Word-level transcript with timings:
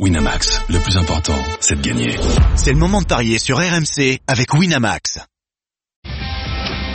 Winamax, 0.00 0.60
le 0.70 0.80
plus 0.80 0.96
important, 0.96 1.38
c'est 1.60 1.76
de 1.76 1.80
gagner. 1.80 2.16
C'est 2.56 2.72
le 2.72 2.78
moment 2.78 3.00
de 3.00 3.06
parier 3.06 3.38
sur 3.38 3.58
RMC 3.58 4.18
avec 4.26 4.52
Winamax. 4.52 5.20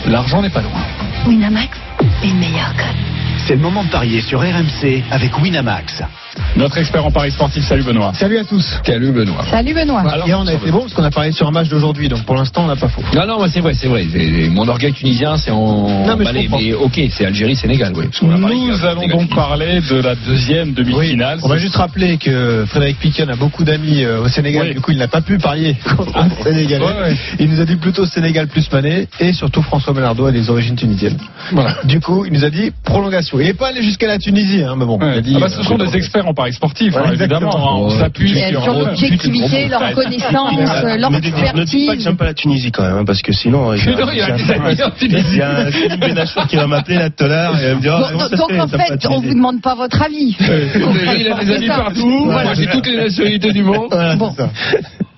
L'argent 0.04 0.42
n'est 0.42 0.52
pas 0.52 0.60
loin. 0.60 0.84
Winamax, 1.26 1.78
les 2.22 2.34
meilleurs 2.34 2.76
codes. 2.76 3.19
C'est 3.50 3.56
le 3.56 3.62
moment 3.62 3.82
de 3.82 3.90
parier 3.90 4.20
sur 4.20 4.38
RMC 4.42 5.02
avec 5.10 5.36
Winamax. 5.42 6.04
Notre 6.56 6.78
expert 6.78 7.04
en 7.04 7.10
paris 7.10 7.32
sportif, 7.32 7.64
salut 7.64 7.82
Benoît. 7.82 8.12
Salut 8.14 8.38
à 8.38 8.44
tous. 8.44 8.64
Salut 8.86 9.10
Benoît. 9.10 9.44
Salut 9.50 9.74
Benoît. 9.74 10.02
Voilà, 10.02 10.24
hier 10.24 10.38
on 10.38 10.46
a 10.46 10.52
été 10.54 10.70
bon 10.70 10.82
parce 10.82 10.94
qu'on 10.94 11.02
a 11.02 11.10
parlé 11.10 11.32
sur 11.32 11.48
un 11.48 11.50
match 11.50 11.68
d'aujourd'hui, 11.68 12.08
donc 12.08 12.22
pour 12.24 12.36
l'instant 12.36 12.62
on 12.64 12.66
n'a 12.68 12.76
pas 12.76 12.88
faux. 12.88 13.02
Non, 13.12 13.26
non, 13.26 13.44
c'est 13.52 13.58
vrai, 13.58 13.74
c'est 13.74 13.88
vrai. 13.88 14.06
Mon 14.50 14.68
orgueil 14.68 14.92
tunisien, 14.92 15.36
c'est 15.36 15.50
en. 15.50 16.06
Non, 16.06 16.16
mais 16.16 16.24
comprends. 16.46 16.58
mais 16.60 16.74
ok, 16.74 17.00
c'est 17.10 17.26
Algérie-Sénégal, 17.26 17.92
oui. 17.96 18.04
Parce 18.06 18.20
qu'on 18.20 18.32
a 18.32 18.38
parlé 18.38 18.54
Nous 18.56 18.84
allons 18.84 19.00
Sénégal. 19.00 19.18
donc 19.18 19.34
parler 19.34 19.80
de 19.80 19.96
la 20.00 20.14
deuxième 20.14 20.72
demi-finale. 20.72 21.40
On 21.42 21.48
va 21.48 21.58
juste 21.58 21.74
rappeler 21.74 22.18
que 22.18 22.64
Frédéric 22.68 23.00
Piquet 23.00 23.28
a 23.28 23.34
beaucoup 23.36 23.64
d'amis 23.64 24.04
euh, 24.04 24.22
au 24.22 24.28
Sénégal, 24.28 24.68
Oui. 24.68 24.74
du 24.74 24.80
coup 24.80 24.92
il 24.92 24.98
n'a 24.98 25.08
pas 25.08 25.22
pu 25.22 25.38
parier 25.38 25.74
contre 25.96 26.16
un 26.16 26.30
Sénégalais. 26.44 26.84
Ouais, 26.84 27.00
ouais. 27.02 27.16
Il 27.40 27.48
nous 27.48 27.60
a 27.60 27.64
dit 27.64 27.76
plutôt 27.76 28.06
Sénégal 28.06 28.46
plus 28.46 28.70
Mané 28.72 29.08
et 29.18 29.32
surtout 29.32 29.62
François 29.62 29.92
Melardo 29.92 30.26
a 30.26 30.30
des 30.32 30.48
origines 30.50 30.76
tunisiennes. 30.76 31.18
Voilà. 31.52 31.76
Du 31.84 31.98
coup 32.00 32.24
il 32.24 32.32
nous 32.32 32.44
a 32.44 32.50
dit 32.50 32.70
prolongation. 32.84 33.39
Il 33.40 33.46
n'est 33.46 33.54
pas 33.54 33.68
allé 33.68 33.82
jusqu'à 33.82 34.06
la 34.06 34.18
Tunisie, 34.18 34.62
hein, 34.62 34.74
mais 34.76 34.84
bon. 34.84 34.98
Ouais. 34.98 35.20
Dit, 35.22 35.34
Ah 35.36 35.40
bah, 35.40 35.48
ce 35.48 35.60
euh, 35.60 35.62
sont 35.64 35.76
des 35.78 35.96
experts 35.96 36.26
en 36.26 36.34
paris 36.34 36.52
sportif, 36.52 36.92
Voilà, 36.92 37.08
hein, 37.08 37.12
évidemment. 37.14 37.46
exactement. 37.48 37.72
hein. 37.72 37.86
On 37.86 37.98
s'appuie 37.98 38.38
sur, 38.50 38.62
sur 38.62 38.74
l'objectivité, 38.74 39.68
leur 39.68 39.92
connaissance, 39.92 40.52
euh, 40.84 40.96
leur 40.96 41.10
Ne 41.10 41.20
dites 41.20 41.34
pas 41.34 41.40
que 41.52 41.60
expertise. 41.60 42.02
j'aime 42.04 42.16
pas 42.16 42.24
la 42.26 42.34
Tunisie 42.34 42.70
quand 42.70 42.82
même, 42.82 42.96
hein, 42.98 43.04
parce 43.04 43.22
que 43.22 43.32
sinon. 43.32 43.72
il 43.74 43.84
y 43.84 43.88
a- 43.88 43.96
Non, 43.96 44.06
il 44.12 44.18
y 44.18 44.22
a 44.22 44.30
des 44.36 44.50
amis 44.50 44.66
en 44.66 44.70
il 44.70 44.78
y 44.78 44.82
a 44.82 44.90
Tunisie. 44.90 45.42
un 45.42 45.70
Céline 45.70 46.00
Benachour 46.00 46.46
qui 46.46 46.56
va 46.56 46.66
m'appeler 46.66 46.96
là 46.98 47.10
tout 47.10 47.24
à 47.24 47.28
l'heure 47.28 47.58
et 47.62 47.74
me 47.74 47.80
dire 47.80 47.96
oh, 47.98 48.18
Donc, 48.36 48.50
en 48.60 48.68
fait, 48.68 48.92
on 48.92 48.96
Tunisie 48.96 49.28
vous 49.28 49.34
demande 49.34 49.60
pas 49.62 49.74
votre 49.74 50.02
avis. 50.02 50.36
Il 50.40 51.32
a 51.32 51.42
des 51.44 51.50
amis 51.54 51.66
partout. 51.66 52.24
Moi, 52.26 52.54
j'ai 52.54 52.66
toutes 52.66 52.86
les 52.86 52.96
nationalités 52.96 53.52
du 53.52 53.62
monde. 53.62 53.88
Bon. 54.18 54.34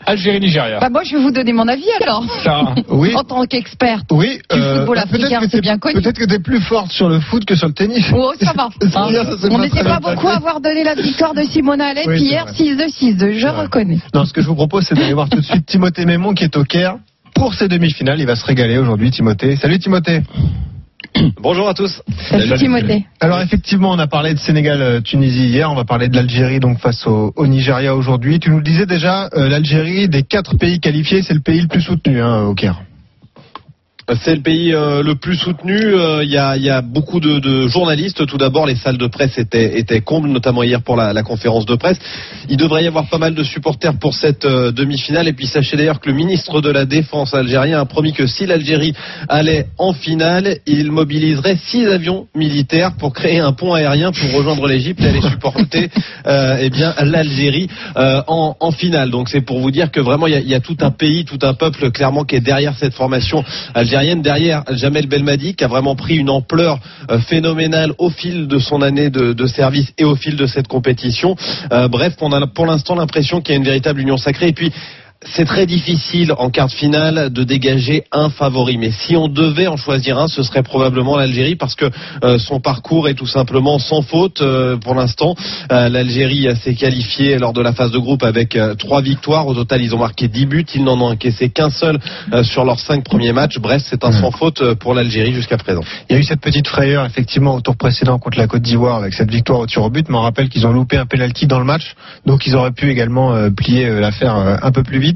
C'est 0.02 0.06
ça. 0.06 0.12
Algérie-Nigeria. 0.12 0.78
Bah, 0.80 0.88
moi, 0.90 1.02
je 1.04 1.16
vais 1.16 1.22
vous 1.22 1.30
donner 1.30 1.52
mon 1.52 1.66
avis 1.68 1.88
alors. 2.00 2.24
Sarah. 2.42 2.74
Oui. 2.88 3.14
En 3.14 3.24
tant 3.24 3.44
qu'experte. 3.44 4.06
Oui, 4.10 4.40
Du 4.50 4.60
football 4.60 4.96
bah, 4.96 5.02
africain, 5.02 5.28
peut-être 5.28 5.40
que 5.40 5.48
c'est 5.50 5.60
bien 5.60 5.78
connu. 5.78 6.00
Peut-être 6.00 6.18
que 6.18 6.24
tu 6.24 6.34
es 6.34 6.38
plus 6.38 6.60
forte 6.60 6.90
sur 6.92 7.08
le 7.08 7.20
foot 7.20 7.44
que 7.44 7.54
sur 7.54 7.68
le 7.68 7.74
tennis. 7.74 8.04
Oh, 8.14 8.32
ça 8.40 8.52
va. 8.52 8.68
Ça, 8.82 8.88
ça, 8.90 9.48
On 9.50 9.58
n'était 9.58 9.84
pas 9.84 10.00
beaucoup 10.00 10.28
à 10.28 10.36
avoir 10.36 10.60
donné 10.60 10.84
la 10.84 10.94
victoire 10.94 11.34
de 11.34 11.42
Simona 11.42 11.86
Alep 11.88 12.06
Oui, 12.06 12.20
hier, 12.20 12.44
vrai. 12.44 12.52
6-2, 12.52 13.16
6-2, 13.16 13.32
je 13.38 13.46
reconnais. 13.48 13.98
Non, 14.14 14.24
ce 14.24 14.32
que 14.32 14.42
je 14.42 14.46
vous 14.48 14.54
propose, 14.54 14.84
c'est 14.84 14.94
d'aller 14.94 15.14
voir 15.14 15.28
tout 15.28 15.38
de 15.38 15.44
suite 15.44 15.66
Timothée 15.66 16.04
Mémon 16.04 16.34
qui 16.34 16.44
est 16.44 16.56
au 16.56 16.64
Caire 16.64 16.96
pour 17.34 17.54
ses 17.54 17.68
demi-finales. 17.68 18.20
Il 18.20 18.26
va 18.26 18.36
se 18.36 18.44
régaler 18.44 18.78
aujourd'hui, 18.78 19.10
Timothée. 19.10 19.56
Salut 19.56 19.78
Timothée. 19.78 20.22
Bonjour 21.40 21.68
à 21.68 21.74
tous. 21.74 22.02
Salut 22.28 22.54
Timothée. 22.56 23.04
Alors 23.20 23.40
effectivement, 23.40 23.90
on 23.90 23.98
a 23.98 24.06
parlé 24.06 24.34
de 24.34 24.38
Sénégal-Tunisie 24.38 25.46
hier, 25.46 25.70
on 25.70 25.74
va 25.74 25.84
parler 25.84 26.08
de 26.08 26.16
l'Algérie 26.16 26.60
donc 26.60 26.78
face 26.78 27.06
au, 27.06 27.32
au 27.36 27.46
Nigeria 27.46 27.94
aujourd'hui. 27.94 28.40
Tu 28.40 28.50
nous 28.50 28.58
le 28.58 28.62
disais 28.62 28.86
déjà, 28.86 29.28
euh, 29.34 29.48
l'Algérie 29.48 30.08
des 30.08 30.22
quatre 30.22 30.56
pays 30.56 30.80
qualifiés, 30.80 31.22
c'est 31.22 31.34
le 31.34 31.40
pays 31.40 31.60
le 31.60 31.68
plus 31.68 31.82
soutenu 31.82 32.20
hein, 32.20 32.44
au 32.44 32.54
Caire. 32.54 32.82
C'est 34.20 34.34
le 34.34 34.42
pays 34.42 34.74
euh, 34.74 35.02
le 35.02 35.14
plus 35.14 35.36
soutenu. 35.36 35.76
Euh, 35.76 36.22
Il 36.24 36.30
y, 36.30 36.36
a, 36.36 36.56
il 36.56 36.62
y 36.62 36.70
a 36.70 36.82
beaucoup 36.82 37.20
de, 37.20 37.38
de 37.38 37.68
journalistes. 37.68 38.26
Tout 38.26 38.36
d'abord, 38.38 38.66
les 38.66 38.74
salles 38.76 38.98
de 38.98 39.06
presse 39.06 39.38
étaient, 39.38 39.78
étaient 39.78 40.00
combles, 40.00 40.28
notamment 40.28 40.62
hier 40.62 40.82
pour 40.82 40.96
la, 40.96 41.12
la 41.12 41.22
conférence 41.22 41.66
de 41.66 41.74
presse. 41.76 41.98
Il 42.48 42.56
devrait 42.56 42.84
y 42.84 42.86
avoir 42.86 43.08
pas 43.08 43.18
mal 43.18 43.34
de 43.34 43.42
supporters 43.42 43.98
pour 43.98 44.14
cette 44.14 44.44
euh, 44.44 44.72
demi-finale. 44.72 45.28
Et 45.28 45.32
puis 45.32 45.46
sachez 45.46 45.76
d'ailleurs 45.76 46.00
que 46.00 46.08
le 46.08 46.14
ministre 46.14 46.60
de 46.60 46.70
la 46.70 46.84
Défense 46.84 47.32
algérien 47.34 47.80
a 47.80 47.84
promis 47.84 48.12
que 48.12 48.26
si 48.26 48.46
l'Algérie 48.46 48.94
allait 49.28 49.66
en 49.78 49.92
finale, 49.92 50.58
il 50.66 50.90
mobiliserait 50.92 51.56
six 51.56 51.86
avions 51.86 52.26
militaires 52.34 52.92
pour 52.98 53.12
créer 53.12 53.40
un 53.40 53.52
pont 53.52 53.72
aérien 53.74 54.12
pour 54.12 54.32
rejoindre 54.32 54.66
l'Égypte 54.66 55.00
et 55.00 55.08
aller 55.08 55.22
supporter 55.22 55.90
euh, 56.26 56.56
eh 56.60 56.70
bien 56.70 56.94
l'Algérie 57.02 57.68
euh, 57.96 58.22
en, 58.26 58.56
en 58.60 58.70
finale. 58.72 59.10
Donc 59.10 59.28
c'est 59.28 59.40
pour 59.40 59.60
vous 59.60 59.70
dire 59.70 59.90
que 59.90 60.00
vraiment 60.00 60.26
il 60.26 60.38
y, 60.38 60.50
y 60.50 60.54
a 60.54 60.60
tout 60.60 60.76
un 60.80 60.90
pays, 60.90 61.24
tout 61.24 61.38
un 61.42 61.54
peuple 61.54 61.90
clairement 61.90 62.24
qui 62.24 62.36
est 62.36 62.40
derrière 62.40 62.76
cette 62.76 62.94
formation 62.94 63.44
algérienne, 63.74 64.01
derrière 64.22 64.64
Jamel 64.70 65.06
Belmadi 65.06 65.54
qui 65.54 65.64
a 65.64 65.68
vraiment 65.68 65.94
pris 65.94 66.16
une 66.16 66.30
ampleur 66.30 66.78
euh, 67.10 67.18
phénoménale 67.18 67.92
au 67.98 68.10
fil 68.10 68.48
de 68.48 68.58
son 68.58 68.82
année 68.82 69.10
de, 69.10 69.32
de 69.32 69.46
service 69.46 69.92
et 69.98 70.04
au 70.04 70.16
fil 70.16 70.36
de 70.36 70.46
cette 70.46 70.68
compétition. 70.68 71.36
Euh, 71.72 71.88
bref, 71.88 72.14
on 72.20 72.32
a 72.32 72.46
pour 72.46 72.66
l'instant 72.66 72.94
l'impression 72.94 73.40
qu'il 73.40 73.54
y 73.54 73.56
a 73.56 73.58
une 73.58 73.64
véritable 73.64 74.00
union 74.00 74.16
sacrée. 74.16 74.48
Et 74.48 74.52
puis 74.52 74.72
c'est 75.24 75.44
très 75.44 75.66
difficile 75.66 76.32
en 76.36 76.50
quart 76.50 76.66
de 76.66 76.72
finale 76.72 77.30
de 77.32 77.44
dégager 77.44 78.04
un 78.12 78.28
favori, 78.28 78.76
mais 78.76 78.90
si 78.90 79.16
on 79.16 79.28
devait 79.28 79.66
en 79.66 79.76
choisir 79.76 80.18
un, 80.18 80.28
ce 80.28 80.42
serait 80.42 80.62
probablement 80.62 81.16
l'Algérie 81.16 81.56
parce 81.56 81.74
que 81.74 81.86
euh, 82.24 82.38
son 82.38 82.60
parcours 82.60 83.08
est 83.08 83.14
tout 83.14 83.26
simplement 83.26 83.78
sans 83.78 84.02
faute 84.02 84.40
euh, 84.40 84.76
pour 84.76 84.94
l'instant. 84.94 85.34
Euh, 85.70 85.88
L'Algérie 85.88 86.48
s'est 86.56 86.74
qualifiée 86.74 87.38
lors 87.38 87.52
de 87.52 87.60
la 87.60 87.72
phase 87.72 87.90
de 87.90 87.98
groupe 87.98 88.22
avec 88.22 88.58
trois 88.78 89.02
victoires. 89.02 89.46
Au 89.46 89.54
total, 89.54 89.82
ils 89.82 89.94
ont 89.94 89.98
marqué 89.98 90.28
10 90.28 90.46
buts. 90.46 90.66
Ils 90.74 90.84
n'en 90.84 91.00
ont 91.00 91.10
encaissé 91.10 91.50
qu'un 91.50 91.70
seul 91.70 91.98
sur 92.42 92.64
leurs 92.64 92.80
cinq 92.80 93.04
premiers 93.04 93.32
matchs. 93.32 93.58
Bref, 93.58 93.82
c'est 93.84 94.04
un 94.04 94.12
sans 94.12 94.30
faute 94.30 94.74
pour 94.74 94.94
l'Algérie 94.94 95.32
jusqu'à 95.32 95.56
présent. 95.56 95.82
Il 96.08 96.14
y 96.14 96.16
a 96.16 96.20
eu 96.20 96.24
cette 96.24 96.40
petite 96.40 96.66
frayeur 96.66 97.04
effectivement 97.04 97.54
au 97.54 97.60
tour 97.60 97.76
précédent 97.76 98.18
contre 98.18 98.38
la 98.38 98.46
Côte 98.46 98.62
d'Ivoire 98.62 98.96
avec 98.96 99.14
cette 99.14 99.30
victoire 99.30 99.60
au 99.60 99.66
tir 99.66 99.82
au 99.82 99.90
but, 99.90 100.08
mais 100.08 100.16
on 100.16 100.22
rappelle 100.22 100.48
qu'ils 100.48 100.66
ont 100.66 100.72
loupé 100.72 100.96
un 100.96 101.06
penalty 101.06 101.46
dans 101.46 101.58
le 101.58 101.64
match, 101.64 101.94
donc 102.26 102.46
ils 102.46 102.54
auraient 102.56 102.72
pu 102.72 102.90
également 102.90 103.50
plier 103.50 103.88
l'affaire 103.88 104.34
un 104.62 104.72
peu 104.72 104.82
plus 104.82 104.98
vite. 104.98 105.11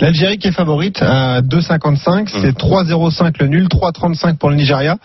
L'Algérie 0.00 0.38
qui 0.38 0.48
est 0.48 0.52
favorite 0.52 1.02
à 1.02 1.40
2,55, 1.42 2.28
c'est 2.28 2.56
3,05 2.56 3.34
le 3.40 3.46
nul, 3.46 3.66
3,35 3.68 4.36
pour 4.38 4.50
le 4.50 4.56
Nigeria. 4.56 4.96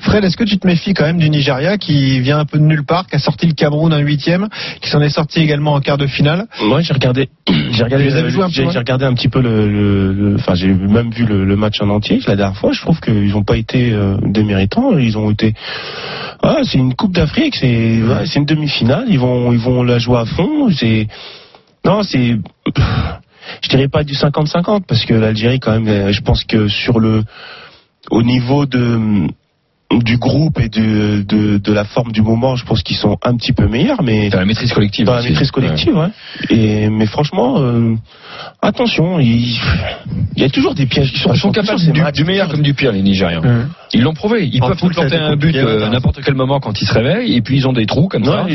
Fred, 0.00 0.24
est-ce 0.24 0.36
que 0.36 0.44
tu 0.44 0.58
te 0.58 0.66
méfies 0.66 0.94
quand 0.94 1.04
même 1.04 1.18
du 1.18 1.30
Nigeria 1.30 1.78
qui 1.78 2.20
vient 2.20 2.38
un 2.38 2.44
peu 2.44 2.58
de 2.58 2.64
nulle 2.64 2.84
part, 2.84 3.06
qui 3.06 3.16
a 3.16 3.18
sorti 3.18 3.46
le 3.46 3.54
Cameroun 3.54 3.92
en 3.92 3.98
huitième, 3.98 4.48
qui 4.80 4.90
s'en 4.90 5.00
est 5.00 5.10
sorti 5.10 5.40
également 5.40 5.74
en 5.74 5.80
quart 5.80 5.98
de 5.98 6.06
finale? 6.06 6.46
Moi, 6.62 6.80
j'ai 6.80 6.92
regardé, 6.92 7.28
j'ai 7.72 7.84
regardé, 7.84 8.10
j'ai 8.10 8.78
regardé 8.78 9.04
un 9.04 9.14
petit 9.14 9.28
peu 9.28 9.40
le, 9.40 10.36
enfin, 10.38 10.54
j'ai 10.54 10.68
même 10.68 11.10
vu 11.10 11.24
le, 11.24 11.44
le 11.44 11.56
match 11.56 11.80
en 11.80 11.88
entier 11.88 12.20
la 12.26 12.36
dernière 12.36 12.56
fois. 12.56 12.72
Je 12.72 12.80
trouve 12.80 13.00
qu'ils 13.00 13.30
n'ont 13.30 13.44
pas 13.44 13.56
été 13.56 13.92
euh, 13.92 14.16
déméritants. 14.22 14.96
Ils 14.98 15.16
ont 15.18 15.30
été, 15.30 15.54
ah, 16.42 16.58
c'est 16.64 16.78
une 16.78 16.94
Coupe 16.94 17.12
d'Afrique, 17.14 17.56
c'est, 17.56 18.02
ouais, 18.02 18.26
c'est 18.26 18.38
une 18.38 18.46
demi-finale. 18.46 19.06
Ils 19.08 19.18
vont, 19.18 19.52
ils 19.52 19.58
vont 19.58 19.82
la 19.82 19.98
jouer 19.98 20.18
à 20.18 20.24
fond. 20.24 20.70
C'est, 20.70 21.08
non, 21.84 22.02
c'est, 22.02 22.36
je 23.62 23.68
dirais 23.68 23.88
pas 23.88 24.04
du 24.04 24.14
50-50 24.14 24.84
parce 24.86 25.04
que 25.04 25.14
l'Algérie, 25.14 25.60
quand 25.60 25.72
même, 25.72 25.88
euh, 25.88 26.12
je 26.12 26.20
pense 26.22 26.44
que 26.44 26.68
sur 26.68 27.00
le, 27.00 27.24
au 28.10 28.22
niveau 28.22 28.66
de 28.66 29.28
du 29.92 30.18
groupe 30.18 30.60
et 30.60 30.68
de, 30.68 31.22
de, 31.22 31.58
de 31.58 31.72
la 31.72 31.84
forme 31.84 32.12
du 32.12 32.22
moment, 32.22 32.54
je 32.54 32.64
pense 32.64 32.82
qu'ils 32.82 32.96
sont 32.96 33.16
un 33.24 33.36
petit 33.36 33.52
peu 33.52 33.66
meilleurs, 33.66 34.02
mais 34.04 34.28
Dans 34.30 34.38
la 34.38 34.44
maîtrise 34.44 34.72
collective. 34.72 35.04
dans 35.06 35.14
la 35.14 35.18
aussi. 35.18 35.30
maîtrise 35.30 35.50
collective, 35.50 35.96
ouais. 35.96 36.08
Et 36.48 36.88
mais 36.88 37.06
franchement, 37.06 37.56
euh, 37.58 37.96
attention, 38.62 39.18
il, 39.18 39.58
il 40.36 40.42
y 40.42 40.44
a 40.44 40.48
toujours 40.48 40.74
des 40.74 40.86
pièges. 40.86 41.10
Ils 41.14 41.18
sont, 41.20 41.32
ils 41.34 41.38
sont 41.40 41.50
capables 41.50 41.80
du, 41.80 41.92
du 42.12 42.24
meilleur 42.24 42.48
comme 42.48 42.62
du 42.62 42.72
pire, 42.74 42.92
les 42.92 43.02
Nigériens. 43.02 43.42
Ils 43.92 44.02
l'ont 44.02 44.14
prouvé. 44.14 44.48
Ils 44.52 44.62
En 44.62 44.68
peuvent 44.68 44.78
poule, 44.78 44.90
te 44.90 45.00
planter 45.00 45.08
ça 45.10 45.14
a 45.16 45.18
été 45.18 45.32
un 45.32 45.36
but 45.36 45.52
compliqué, 45.52 45.58
euh, 45.66 45.86
à 45.86 45.90
n'importe 45.90 46.20
quel 46.24 46.34
moment 46.34 46.60
quand 46.60 46.80
ils 46.80 46.86
se 46.86 46.94
réveillent, 46.94 47.34
et 47.34 47.42
puis 47.42 47.56
ils 47.56 47.66
ont 47.66 47.72
des 47.72 47.86
trous 47.86 48.06
comme 48.08 48.24
ça, 48.24 48.46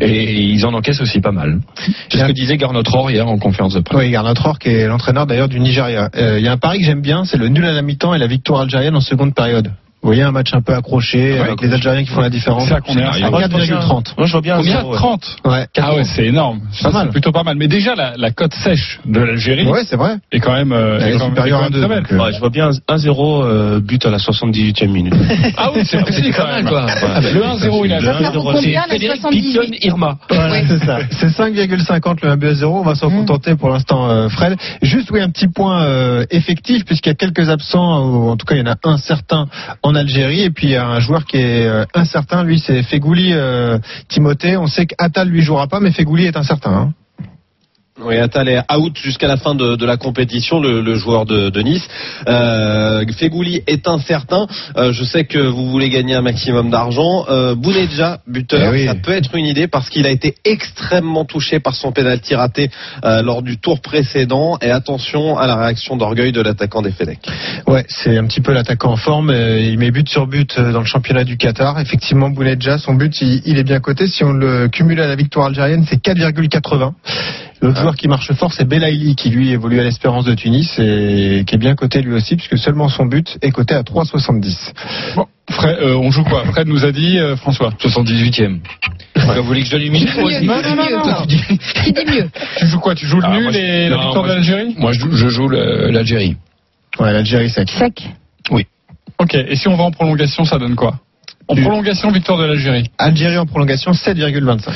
et 0.00 0.40
ils 0.42 0.64
en 0.66 0.72
encaissent 0.72 1.02
aussi 1.02 1.20
pas 1.20 1.32
mal. 1.32 1.60
C'est 2.08 2.18
ce 2.20 2.24
que 2.24 2.32
disait 2.32 2.56
Garnot 2.56 2.82
Rohr 2.88 3.10
hier 3.10 3.26
en 3.28 3.38
conférence 3.38 3.74
de 3.74 3.80
presse. 3.80 3.98
Oui, 4.00 4.10
Garnot 4.10 4.34
Rohr 4.40 4.58
qui 4.58 4.70
est 4.70 4.86
l'entraîneur 4.86 5.26
d'ailleurs 5.26 5.48
du 5.48 5.60
Nigeria. 5.60 6.08
Euh, 6.16 6.38
Il 6.38 6.44
y 6.44 6.48
a 6.48 6.52
un 6.52 6.56
pari 6.56 6.78
que 6.78 6.84
j'aime 6.86 7.02
bien, 7.02 7.24
c'est 7.24 7.36
le 7.36 7.48
nul 7.48 7.64
à 7.66 7.72
la 7.72 7.82
mi-temps 7.82 8.14
et 8.14 8.18
la 8.18 8.26
victoire 8.26 8.60
algérienne 8.62 8.96
en 8.96 9.00
seconde 9.00 9.34
période. 9.34 9.70
Vous 10.02 10.08
voyez 10.08 10.22
un 10.22 10.32
match 10.32 10.54
un 10.54 10.62
peu 10.62 10.72
accroché 10.74 11.38
avec 11.38 11.60
les 11.60 11.70
Algériens 11.74 12.02
qui 12.04 12.10
font 12.10 12.22
la 12.22 12.30
différence. 12.30 12.62
C'est 12.64 12.70
ça 12.70 12.80
qu'on 12.80 12.96
est 12.96 13.02
à 13.02 13.08
arrivé. 13.08 13.28
4,30. 13.28 14.14
Moi, 14.16 14.26
je 14.26 14.32
vois 14.32 14.40
bien. 14.40 14.54
un 14.54 14.58
Combien 14.58 14.76
zéro, 14.78 14.90
ouais. 14.92 14.96
30 14.96 15.36
Ouais, 15.44 15.66
Ah 15.78 15.94
ouais, 15.94 16.04
c'est 16.04 16.24
énorme. 16.24 16.60
Pas 16.82 16.90
mal. 16.90 17.06
c'est 17.06 17.12
plutôt 17.12 17.32
pas 17.32 17.42
mal. 17.42 17.56
Mais 17.58 17.68
déjà, 17.68 17.94
la, 17.94 18.14
la 18.16 18.30
cote 18.30 18.54
sèche 18.54 18.98
de 19.04 19.20
l'Algérie 19.20 19.66
ouais 19.66 19.82
c'est 19.84 19.96
vrai. 19.96 20.16
est 20.32 20.40
quand 20.40 20.52
même, 20.54 20.72
euh, 20.72 20.98
est 21.00 21.10
est 21.10 21.12
quand 21.12 21.18
même- 21.18 21.28
supérieure 21.28 21.60
à 21.60 21.64
quand 21.64 21.70
deux, 21.72 21.80
même 21.80 21.88
très 21.88 21.96
belle. 21.96 22.02
donc, 22.04 22.12
euh, 22.12 22.24
Ouais, 22.24 22.32
je 22.32 22.38
vois 22.40 22.48
bien 22.48 22.70
un 22.88 22.94
1-0 22.96 23.42
euh, 23.44 23.80
but 23.80 24.06
à 24.06 24.10
la 24.10 24.16
78e 24.18 24.88
minute. 24.90 25.12
Ah 25.58 25.70
oui, 25.74 25.82
c'est 25.84 26.00
précis 26.00 26.30
quand 26.34 26.46
même. 26.46 26.66
quoi. 26.66 26.86
Le 27.20 27.42
1-0, 27.42 27.84
il 27.84 27.92
a 27.92 28.00
Le 28.00 28.06
Ça 28.06 28.14
fait 28.14 28.24
1-0, 28.24 28.32
combien 28.42 28.60
c'est 28.60 28.72
la 28.72 28.82
Frédéric 28.84 29.20
78 29.20 29.40
Piton 29.70 29.76
Irma. 29.82 30.18
Voilà, 30.30 30.52
Ouais. 30.52 30.64
c'est 30.66 30.78
ça. 30.86 30.98
C'est 31.10 31.28
5,50 31.28 32.22
le 32.22 32.30
1 32.30 32.36
but 32.38 32.48
à 32.48 32.54
0. 32.54 32.78
On 32.80 32.82
va 32.84 32.94
s'en 32.94 33.10
contenter 33.10 33.54
pour 33.56 33.68
l'instant, 33.68 34.08
euh, 34.08 34.28
Fred. 34.30 34.56
Juste, 34.80 35.10
oui, 35.10 35.20
un 35.20 35.28
petit 35.28 35.48
point 35.48 35.82
euh, 35.82 36.24
effectif, 36.30 36.84
puisqu'il 36.86 37.10
y 37.10 37.12
a 37.12 37.16
quelques 37.16 37.50
absents, 37.50 38.02
ou 38.06 38.30
en 38.30 38.36
tout 38.36 38.46
cas, 38.46 38.54
il 38.54 38.60
y 38.60 38.62
en 38.62 38.72
a 38.72 38.76
un 38.84 38.96
certain 38.96 39.46
en 39.82 39.89
Algérie, 39.94 40.42
et 40.42 40.50
puis 40.50 40.68
il 40.68 40.70
y 40.70 40.76
a 40.76 40.86
un 40.86 41.00
joueur 41.00 41.24
qui 41.24 41.36
est 41.38 41.66
euh, 41.66 41.84
incertain. 41.94 42.44
Lui, 42.44 42.58
c'est 42.58 42.82
Fegouli 42.82 43.32
euh, 43.32 43.78
Timothée. 44.08 44.56
On 44.56 44.66
sait 44.66 44.86
qu'Atal 44.86 45.28
lui 45.28 45.42
jouera 45.42 45.66
pas, 45.66 45.80
mais 45.80 45.90
Fegouli 45.92 46.26
est 46.26 46.36
incertain. 46.36 46.72
hein. 46.72 46.92
Oui, 48.02 48.16
Attal 48.16 48.48
est 48.48 48.60
out 48.74 48.96
jusqu'à 48.96 49.28
la 49.28 49.36
fin 49.36 49.54
de, 49.54 49.76
de 49.76 49.86
la 49.86 49.96
compétition, 49.96 50.58
le, 50.60 50.80
le 50.80 50.94
joueur 50.96 51.26
de, 51.26 51.50
de 51.50 51.60
Nice. 51.60 51.86
Euh, 52.28 53.04
Fegouli 53.18 53.62
est 53.66 53.86
incertain. 53.88 54.46
Euh, 54.76 54.92
je 54.92 55.04
sais 55.04 55.24
que 55.24 55.38
vous 55.38 55.70
voulez 55.70 55.90
gagner 55.90 56.14
un 56.14 56.22
maximum 56.22 56.70
d'argent. 56.70 57.26
Euh, 57.28 57.54
Bounedja, 57.54 58.20
buteur, 58.26 58.60
Eh 58.62 58.68
oui. 58.70 58.86
ça 58.86 58.94
peut 58.94 59.12
être 59.12 59.34
une 59.34 59.44
idée 59.46 59.68
parce 59.68 59.90
qu'il 59.90 60.06
a 60.06 60.10
été 60.10 60.34
extrêmement 60.44 61.24
touché 61.26 61.60
par 61.60 61.74
son 61.74 61.92
pénalty 61.92 62.34
raté 62.34 62.70
euh, 63.04 63.22
lors 63.22 63.42
du 63.42 63.58
tour 63.58 63.80
précédent. 63.80 64.56
Et 64.62 64.70
attention 64.70 65.36
à 65.36 65.46
la 65.46 65.56
réaction 65.56 65.96
d'orgueil 65.96 66.32
de 66.32 66.40
l'attaquant 66.40 66.80
des 66.82 66.92
Fenech. 66.92 67.18
Ouais, 67.66 67.84
c'est 67.88 68.16
un 68.16 68.24
petit 68.26 68.40
peu 68.40 68.52
l'attaquant 68.52 68.92
en 68.92 68.96
forme. 68.96 69.30
Euh, 69.30 69.60
Il 69.60 69.78
met 69.78 69.90
but 69.90 70.08
sur 70.08 70.26
but 70.26 70.58
dans 70.58 70.80
le 70.80 70.86
championnat 70.86 71.24
du 71.24 71.36
Qatar. 71.36 71.78
Effectivement, 71.80 72.30
Bounedja, 72.30 72.78
son 72.78 72.94
but, 72.94 73.20
il, 73.20 73.42
il 73.44 73.58
est 73.58 73.64
bien 73.64 73.80
coté. 73.80 74.06
Si 74.06 74.24
on 74.24 74.32
le 74.32 74.68
cumule 74.68 75.00
à 75.00 75.06
la 75.06 75.16
victoire 75.16 75.46
algérienne, 75.46 75.84
c'est 75.88 76.02
4,80. 76.02 76.92
L'autre 77.62 77.76
Ah. 77.78 77.82
joueur 77.82 77.96
qui 77.96 78.08
marche 78.08 78.32
fort, 78.32 78.52
c'est 78.52 78.64
Belaïli, 78.66 79.14
qui 79.16 79.28
lui 79.30 79.50
évolue 79.50 79.80
à 79.80 79.84
l'Espérance 79.84 80.24
de 80.24 80.34
Tunis 80.34 80.78
et 80.78 81.44
qui 81.46 81.54
est 81.54 81.58
bien 81.58 81.74
coté 81.74 82.00
lui 82.00 82.14
aussi, 82.14 82.36
puisque 82.36 82.56
seulement 82.58 82.88
son 82.88 83.04
but 83.06 83.36
est 83.42 83.50
coté 83.50 83.74
à 83.74 83.82
3,70. 83.82 84.72
Bon, 85.16 85.26
Fred, 85.50 85.76
euh, 85.80 85.94
on 85.96 86.10
joue 86.10 86.24
quoi? 86.24 86.44
Fred 86.46 86.66
nous 86.68 86.84
a 86.84 86.92
dit, 86.92 87.18
euh, 87.18 87.36
François. 87.36 87.72
78e. 87.78 88.60
Vous 89.16 89.42
voulez 89.44 89.60
que 89.60 89.66
je 89.66 89.72
donne 89.72 89.82
une 89.82 89.92
minute 89.92 90.16
Mieux, 90.16 90.24
aussi 90.24 90.44
non, 90.46 90.62
non, 90.62 90.74
non, 90.76 91.06
non. 91.06 91.26
Qui 91.26 91.92
dit 91.92 92.04
mieux 92.06 92.30
Tu 92.58 92.66
joues 92.66 92.80
quoi? 92.80 92.94
Tu 92.94 93.06
joues 93.06 93.18
le 93.20 93.26
Ah, 93.26 93.32
nul 93.34 93.42
moi, 93.44 93.52
je- 93.52 93.58
et 93.58 93.88
la 93.88 93.96
victoire 93.98 94.24
de 94.24 94.28
l'Algérie? 94.28 94.74
Moi, 94.78 94.92
je, 94.92 95.00
je 95.12 95.28
joue 95.28 95.48
l'Algérie. 95.48 96.36
Ouais, 96.98 97.12
l'Algérie 97.12 97.50
sec. 97.50 97.68
Sec. 97.70 98.02
Ok, 99.18 99.34
et 99.34 99.54
si 99.54 99.68
on 99.68 99.76
va 99.76 99.84
en 99.84 99.90
prolongation, 99.90 100.44
ça 100.46 100.56
donne 100.58 100.74
quoi? 100.76 100.94
En 101.46 101.54
prolongation, 101.54 102.10
victoire 102.10 102.38
de 102.38 102.44
l'Algérie. 102.46 102.90
Algérie 102.96 103.36
en 103.36 103.44
prolongation, 103.44 103.92
7,25. 103.92 104.70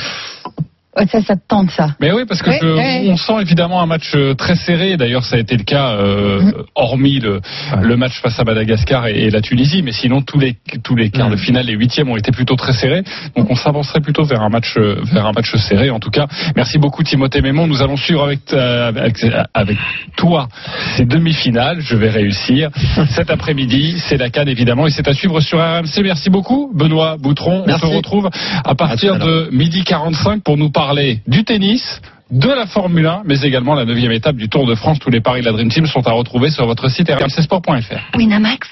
Ça, 1.11 1.21
ça 1.21 1.35
te 1.35 1.41
tente, 1.47 1.71
ça. 1.71 1.89
Mais 1.99 2.11
oui, 2.13 2.23
parce 2.27 2.41
que 2.41 2.51
je- 2.51 3.09
on 3.09 3.17
sent 3.17 3.41
évidemment 3.41 3.81
un 3.81 3.85
match 3.85 4.11
euh, 4.15 4.33
très 4.33 4.55
serré. 4.55 4.95
D'ailleurs, 4.97 5.25
ça 5.25 5.35
a 5.35 5.39
été 5.39 5.57
le 5.57 5.63
cas, 5.63 5.91
euh, 5.91 6.41
Mhm. 6.41 6.53
hormis 6.75 7.19
le, 7.19 7.41
le 7.81 7.97
match 7.97 8.19
face 8.21 8.39
à 8.39 8.43
Madagascar 8.45 9.07
et, 9.07 9.25
et 9.25 9.29
la 9.29 9.41
Tunisie. 9.41 9.81
Mais 9.83 9.91
sinon, 9.91 10.21
tous 10.21 10.39
les 10.39 10.55
tous 10.83 10.95
les 10.95 11.09
quarts 11.09 11.29
de 11.29 11.35
finale, 11.35 11.65
les 11.65 11.73
huitièmes 11.73 12.09
ont 12.09 12.15
été 12.15 12.31
plutôt 12.31 12.55
très 12.55 12.71
serrés. 12.73 13.03
Donc, 13.35 13.49
on 13.51 13.55
s'avancerait 13.55 13.99
plutôt 13.99 14.23
vers 14.23 14.41
un 14.41 14.49
match 14.49 14.73
euh, 14.77 15.01
vers 15.11 15.25
un 15.25 15.31
match 15.33 15.53
serré. 15.55 15.89
En 15.89 15.99
tout 15.99 16.11
cas, 16.11 16.27
merci 16.55 16.77
beaucoup 16.77 17.03
Timothée 17.03 17.41
Mémon. 17.41 17.67
Nous 17.67 17.81
allons 17.81 17.97
suivre 17.97 18.23
avec 18.23 18.53
avec, 18.53 19.17
avec 19.53 19.77
toi 20.15 20.47
ces 20.95 21.05
demi-finales. 21.05 21.81
Je 21.81 21.95
vais 21.97 22.09
réussir 22.09 22.69
cet 23.09 23.29
après-midi. 23.31 23.95
C'est 24.07 24.17
la 24.17 24.29
canne 24.29 24.47
évidemment 24.47 24.87
et 24.87 24.91
c'est 24.91 25.07
à 25.09 25.13
suivre 25.13 25.41
sur 25.41 25.59
RMC. 25.59 26.01
Merci 26.03 26.29
beaucoup, 26.29 26.71
Benoît 26.73 27.17
Boutron. 27.19 27.63
Merci. 27.67 27.85
On 27.85 27.89
se 27.91 27.95
retrouve 27.95 28.29
à 28.63 28.75
partir 28.75 29.15
à 29.15 29.19
de 29.19 29.49
midi 29.51 29.83
45 29.83 30.41
pour 30.43 30.55
nous 30.57 30.69
parler 30.69 30.84
du 31.27 31.43
tennis, 31.43 32.01
de 32.31 32.49
la 32.49 32.65
Formule 32.65 33.05
1, 33.05 33.21
mais 33.25 33.39
également 33.41 33.75
la 33.75 33.85
neuvième 33.85 34.11
étape 34.11 34.35
du 34.35 34.49
Tour 34.49 34.65
de 34.65 34.75
France. 34.75 34.97
Tous 34.99 35.09
les 35.11 35.21
paris 35.21 35.41
de 35.41 35.45
la 35.45 35.51
Dream 35.51 35.69
Team 35.69 35.85
sont 35.85 36.05
à 36.07 36.11
retrouver 36.11 36.49
sur 36.49 36.65
votre 36.65 36.89
site 36.89 37.09
rmcsport.fr. 37.09 38.17
Winamax, 38.17 38.67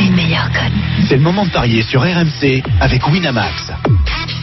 les 0.00 0.10
meilleurs 0.10 0.50
codes. 0.50 0.72
C'est 1.08 1.16
le 1.16 1.22
moment 1.22 1.44
de 1.44 1.50
parier 1.50 1.82
sur 1.82 2.00
RMC 2.02 2.62
avec 2.80 3.06
Winamax. 3.06 3.72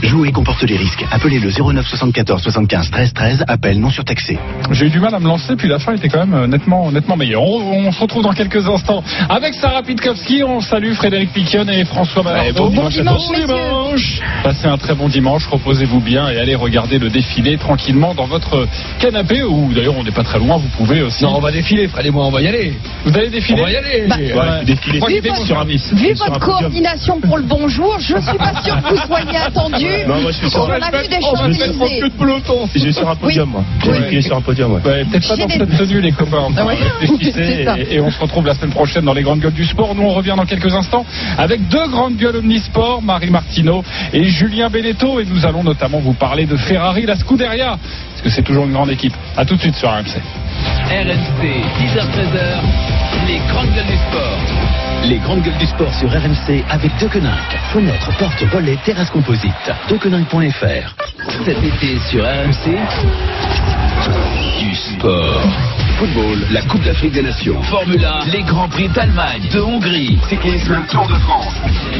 Jouer 0.04 0.32
comporte 0.32 0.62
les 0.64 0.76
risques. 0.78 1.04
Appelez 1.12 1.40
le 1.40 1.50
09 1.50 1.88
74 1.88 2.42
75 2.44 2.92
13 2.92 3.14
13. 3.14 3.44
Appel 3.48 3.80
non 3.80 3.90
surtaxé. 3.90 4.38
J'ai 4.72 4.88
eu 4.88 4.90
du 4.90 5.00
mal 5.00 5.16
à 5.16 5.20
me 5.20 5.28
lancer, 5.28 5.56
puis 5.56 5.68
la 5.70 5.80
fin 5.80 5.96
était 5.96 6.10
quand 6.10 6.20
même 6.26 6.34
euh, 6.34 6.48
nettement, 6.48 6.92
nettement 6.92 7.16
meilleure. 7.16 7.42
On, 7.42 7.88
on 7.88 7.92
se 7.92 8.00
retrouve 8.02 8.22
dans 8.24 8.34
quelques 8.34 8.68
instants 8.68 9.04
avec 9.30 9.54
Sarah 9.56 9.82
Pitkowski. 9.82 10.44
On 10.44 10.60
salue 10.62 10.94
Frédéric 10.94 11.32
Piquion 11.32 11.66
et 11.70 11.86
François 11.86 12.22
Malardo. 12.22 12.70
bon 12.70 12.90
dimanche, 12.90 13.30
Bon. 13.48 13.83
Dimanche. 13.96 14.22
Passez 14.44 14.68
un 14.68 14.78
très 14.78 14.96
bon 14.96 15.08
dimanche. 15.08 15.46
Reposez-vous 15.48 16.00
bien 16.02 16.30
et 16.30 16.38
allez 16.38 16.56
regarder 16.56 17.00
le 17.00 17.10
défilé 17.10 17.58
tranquillement 17.58 18.14
dans 18.14 18.26
votre 18.26 18.68
canapé 19.00 19.44
ou 19.44 19.72
d'ailleurs 19.74 19.96
on 19.98 20.04
n'est 20.04 20.12
pas 20.12 20.24
très 20.24 20.40
loin. 20.40 20.58
Vous 20.58 20.68
pouvez 20.78 21.02
aussi. 21.02 21.24
Non, 21.24 21.36
on 21.38 21.40
va 21.42 21.52
défiler, 21.52 21.88
Fred 21.88 22.06
et 22.06 22.12
moi, 22.12 22.26
on 22.26 22.32
va 22.32 22.42
y 22.42 22.48
aller. 22.48 22.74
Vous 23.06 23.16
allez 23.18 23.30
défiler 23.30 23.62
On 23.62 23.64
va 23.66 23.72
y 23.72 23.76
aller. 23.76 24.06
Bah, 24.08 24.16
Ouais. 24.18 24.66
défiler 24.66 25.00
Je 25.00 25.14
Vu 25.22 25.30
votre- 25.30 25.46
sur 25.46 25.60
un 25.60 25.66
miss. 25.66 25.94
Vu 25.94 26.16
sur 26.16 26.26
votre 26.26 26.40
coordination 26.40 27.20
pour 27.22 27.38
le 27.38 27.44
bonjour, 27.44 27.96
je 28.00 28.16
suis 28.20 28.38
pas 28.38 28.62
sûr 28.64 28.76
que 28.82 28.90
vous 28.90 29.02
soyez 29.08 29.38
attendu. 29.38 29.86
Non, 30.08 30.22
moi, 30.22 30.32
je 30.32 30.38
suis 30.38 30.50
sur 30.50 30.64
On 30.64 30.70
a 30.72 30.76
vu 30.80 31.08
des 31.08 31.18
on 31.24 31.34
va 31.34 31.54
se 31.54 31.60
mettre 31.60 31.64
en 31.82 31.86
queue 31.86 31.88
Champs-Élysées. 31.88 32.02
de 32.02 32.10
peloton. 32.18 32.70
J'ai 32.76 32.92
sur 32.92 33.10
un 33.10 33.16
podium, 33.16 33.50
moi. 33.50 33.64
J'ai 33.84 33.90
Ouais. 33.92 34.00
défilé 34.02 34.22
sur 34.22 34.38
un 34.38 34.42
podium, 34.42 34.72
ouais. 34.74 34.82
Ouais, 34.86 35.06
peut-être 35.06 35.28
pas 35.28 35.36
dans 35.38 35.46
des- 35.46 35.54
cette 35.58 35.78
tenue, 35.78 36.02
les 36.02 36.12
copains. 36.12 36.48
Ah 36.58 36.64
et, 37.78 37.96
et 37.96 38.00
on 38.00 38.12
se 38.12 38.20
retrouve 38.20 38.46
la 38.46 38.54
semaine 38.56 38.72
prochaine 38.72 39.06
dans 39.06 39.14
les 39.14 39.22
grandes 39.22 39.40
gueules 39.40 39.54
du 39.54 39.66
sport. 39.66 39.96
Nous, 39.96 40.04
on 40.04 40.14
revient 40.14 40.34
dans 40.36 40.46
quelques 40.46 40.74
instants 40.74 41.06
avec 41.38 41.68
deux 41.68 41.88
grandes 41.90 42.16
gueules 42.18 42.38
omnisport, 42.38 43.02
Marie 43.02 43.30
Martineau 43.30 43.83
et 44.12 44.24
Julien 44.26 44.70
Beneteau. 44.70 45.20
Et 45.20 45.26
nous 45.26 45.46
allons 45.46 45.64
notamment 45.64 46.00
vous 46.00 46.14
parler 46.14 46.46
de 46.46 46.56
Ferrari, 46.56 47.06
la 47.06 47.16
Scuderia, 47.16 47.78
parce 47.78 48.22
que 48.24 48.30
c'est 48.30 48.44
toujours 48.44 48.66
une 48.66 48.74
grande 48.74 48.90
équipe. 48.92 49.14
À 49.38 49.46
tout 49.46 49.56
de 49.56 49.62
suite 49.62 49.76
sur 49.76 49.90
RMC. 49.90 50.22
RMC, 50.90 51.44
10h-13h, 51.80 53.28
les 53.28 53.40
grandes 53.52 53.74
gueules 53.74 53.86
du 53.86 53.98
sport. 53.98 54.40
Les 55.06 55.18
grandes 55.18 55.42
gueules 55.42 55.58
du 55.58 55.66
sport 55.66 55.94
sur 55.94 56.10
RMC 56.10 56.64
avec 56.70 56.98
Tokeninck. 56.98 57.58
Fenêtre, 57.74 58.10
porte, 58.18 58.42
volet, 58.44 58.78
terrasse 58.86 59.10
composite. 59.10 59.52
Tokeninck.fr. 59.90 60.96
Cet 61.46 61.58
été 61.62 62.00
sur 62.10 62.24
RMC, 62.24 62.78
du 64.60 64.76
sport. 64.76 65.42
Football, 65.98 66.48
la 66.52 66.62
Coupe 66.64 66.84
d'Afrique 66.84 67.14
des 67.14 67.22
Nations. 67.22 67.62
Formule 67.64 68.04
1, 68.04 68.32
les 68.32 68.44
Grands 68.44 68.68
Prix 68.68 68.88
d'Allemagne, 68.90 69.42
de 69.54 69.60
Hongrie. 69.60 70.18
Cyclisme, 70.28 70.82
Tour 70.90 71.08
de 71.08 71.16
France. 71.16 71.54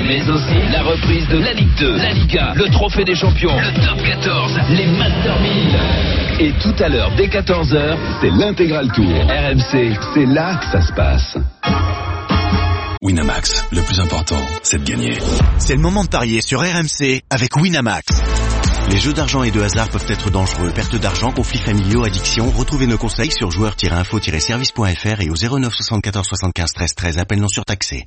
Mais 0.06 0.30
aussi 0.30 0.72
la 0.72 0.84
reprise 0.84 1.28
de 1.30 1.38
la 1.38 1.54
Ligue 1.54 1.76
2, 1.80 1.98
la 1.98 2.14
Liga, 2.14 2.54
le 2.56 2.70
Trophée 2.70 3.06
des 3.06 3.16
Champions, 3.16 3.56
le 3.58 3.74
Top 3.86 4.04
14, 4.04 4.60
les 4.70 4.88
Master 4.88 5.40
1000. 5.40 6.48
Et 6.48 6.52
tout 6.62 6.84
à 6.84 6.90
l'heure, 6.90 7.12
dès 7.16 7.28
14h, 7.28 7.98
c'est 8.20 8.30
l'intégral 8.30 8.92
Tour. 8.92 9.06
RMC, 9.08 9.98
c'est 10.14 10.26
là 10.26 10.58
que 10.58 10.66
ça 10.66 10.82
se 10.82 10.94
passe. 10.94 11.38
Winamax, 13.02 13.66
le 13.72 13.82
plus 13.82 14.00
important, 14.00 14.40
c'est 14.64 14.84
de 14.84 14.90
gagner. 14.90 15.18
C'est 15.58 15.76
le 15.76 15.82
moment 15.82 16.04
de 16.04 16.10
parier 16.10 16.42
sur 16.42 16.60
RMC 16.60 17.22
avec 17.30 17.56
Winamax. 17.56 18.06
Les 18.92 19.00
jeux 19.00 19.14
d'argent 19.14 19.44
et 19.44 19.52
de 19.52 19.62
hasard 19.62 19.90
peuvent 19.90 20.06
être 20.10 20.30
dangereux. 20.30 20.72
Perte 20.72 20.96
d'argent, 20.98 21.32
conflits 21.32 21.60
familiaux, 21.60 22.04
addiction. 22.04 22.50
Retrouvez 22.52 22.88
nos 22.88 22.98
conseils 22.98 23.32
sur 23.32 23.52
joueurs-info-service.fr 23.52 25.22
et 25.22 25.30
au 25.30 25.36
09 25.36 25.74
74 25.74 26.28
75 26.28 26.74
13 26.74 26.96
13. 26.96 27.18
Appel 27.20 27.40
non 27.40 27.48
surtaxé. 27.48 28.02